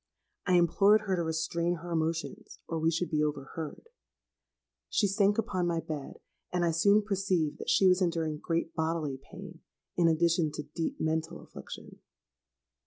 I 0.47 0.55
implored 0.55 1.01
her 1.01 1.15
to 1.15 1.21
restrain 1.23 1.75
her 1.75 1.91
emotions, 1.91 2.57
or 2.67 2.79
we 2.79 2.89
should 2.89 3.11
be 3.11 3.21
overheard. 3.23 3.87
She 4.89 5.05
sank 5.07 5.37
upon 5.37 5.67
my 5.67 5.79
bed; 5.79 6.17
and 6.51 6.65
I 6.65 6.71
soon 6.71 7.03
perceived 7.03 7.59
that 7.59 7.69
she 7.69 7.85
was 7.85 8.01
enduring 8.01 8.39
great 8.39 8.73
bodily 8.73 9.19
pain 9.31 9.59
in 9.95 10.07
addition 10.07 10.51
to 10.53 10.63
deep 10.63 10.99
mental 10.99 11.39
affliction. 11.43 11.99